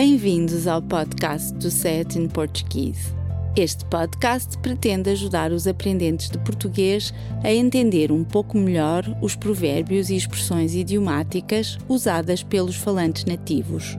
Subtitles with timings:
[0.00, 3.12] Bem-vindos ao podcast do Set in Portuguese.
[3.56, 7.12] Este podcast pretende ajudar os aprendentes de português
[7.42, 13.98] a entender um pouco melhor os provérbios e expressões idiomáticas usadas pelos falantes nativos.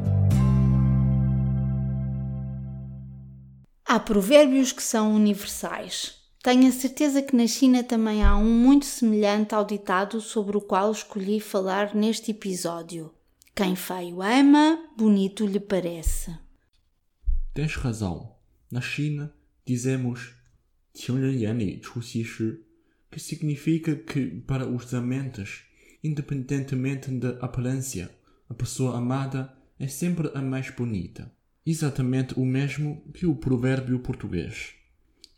[3.85, 6.13] Há provérbios que são universais.
[6.41, 10.61] Tenho a certeza que na China também há um muito semelhante ao ditado sobre o
[10.61, 13.11] qual escolhi falar neste episódio.
[13.54, 16.36] Quem feio ama, bonito lhe parece.
[17.52, 18.34] Tens razão.
[18.70, 19.32] Na China
[19.64, 20.34] dizemos
[20.92, 22.64] 情人眼里出西施,
[23.10, 25.64] que significa que para os amantes,
[26.02, 28.10] independentemente da aparência,
[28.48, 31.32] a pessoa amada é sempre a mais bonita.
[31.66, 34.74] Exatamente o mesmo que o provérbio português.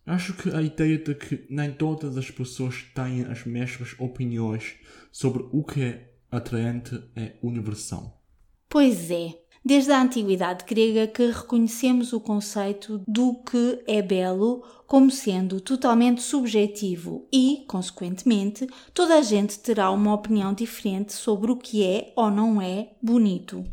[0.04, 4.76] Acho que a ideia de que nem todas as pessoas têm as mesmas opiniões
[5.10, 8.21] sobre o que é atraente é universal.
[8.69, 15.11] Pois é, desde a antiguidade grega que reconhecemos o conceito do que é belo como
[15.11, 21.83] sendo totalmente subjetivo e, consequentemente, toda a gente terá uma opinião diferente sobre o que
[21.83, 23.65] é ou não é bonito.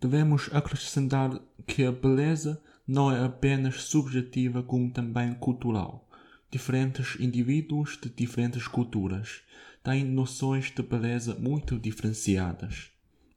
[0.00, 6.08] Devemos acrescentar que a beleza não é apenas subjetiva, como também cultural.
[6.50, 9.42] Diferentes indivíduos de diferentes culturas
[9.86, 12.90] têm noções de beleza muito diferenciadas.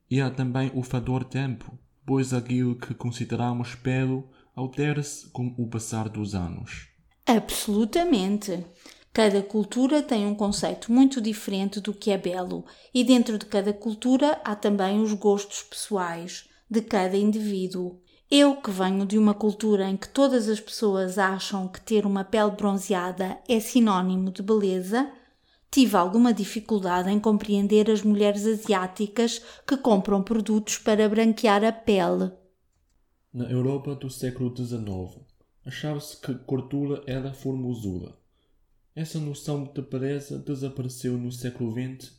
[0.09, 6.09] E há também o fator tempo, pois aquilo que consideramos belo altera-se com o passar
[6.09, 6.87] dos anos.
[7.23, 8.65] Absolutamente.
[9.13, 13.71] Cada cultura tem um conceito muito diferente do que é belo, e dentro de cada
[13.71, 18.01] cultura há também os gostos pessoais de cada indivíduo.
[18.29, 22.23] Eu, que venho de uma cultura em que todas as pessoas acham que ter uma
[22.23, 25.11] pele bronzeada é sinónimo de beleza,
[25.71, 32.31] tive alguma dificuldade em compreender as mulheres asiáticas que compram produtos para branquear a pele.
[33.31, 35.23] Na Europa do século XIX,
[35.63, 38.17] achava-se que cordura era formosura.
[38.95, 42.11] Essa noção de beleza desapareceu no século XX,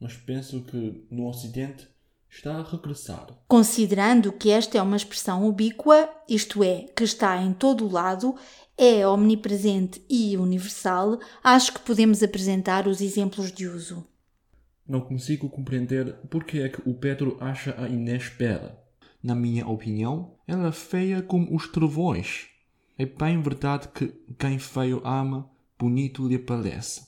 [0.00, 1.86] mas penso que no Ocidente
[2.32, 3.26] está a regressar.
[3.46, 8.34] Considerando que esta é uma expressão ubíqua, isto é, que está em todo o lado,
[8.76, 14.06] é omnipresente e universal, acho que podemos apresentar os exemplos de uso.
[14.88, 18.82] Não consigo compreender porque é que o Pedro acha a Inês bela.
[19.22, 22.48] Na minha opinião, ela é feia como os trovões.
[22.98, 27.06] É bem verdade que quem feio ama, bonito lhe parece.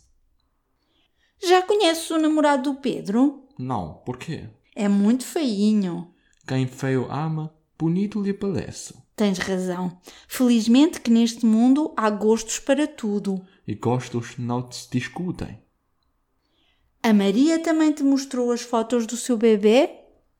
[1.43, 3.49] Já conheces o namorado do Pedro?
[3.59, 4.49] Não, por quê?
[4.75, 6.13] É muito feinho.
[6.47, 8.95] Quem feio ama, bonito lhe parece.
[9.17, 9.97] Tens razão.
[10.27, 13.41] Felizmente que neste mundo há gostos para tudo.
[13.67, 15.63] E gostos não se discutem.
[17.03, 19.91] A Maria também te mostrou as fotos do seu bebê?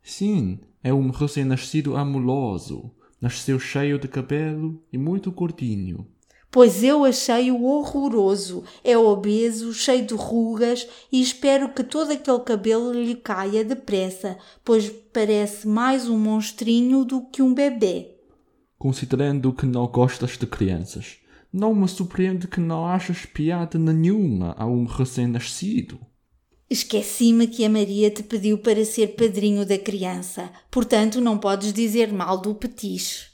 [0.03, 2.91] Sim, é um recém-nascido amoroso.
[3.21, 6.07] Nasceu cheio de cabelo e muito curtinho.
[6.55, 8.63] Pois eu achei-o horroroso.
[8.85, 14.89] É obeso, cheio de rugas e espero que todo aquele cabelo lhe caia depressa, pois
[15.13, 18.15] parece mais um monstrinho do que um bebê
[18.85, 21.17] considerando que não gostas de crianças.
[21.51, 25.99] Não me surpreende que não achas piada nenhuma a um recém-nascido.
[26.69, 32.13] Esqueci-me que a Maria te pediu para ser padrinho da criança, portanto não podes dizer
[32.13, 33.34] mal do petiche.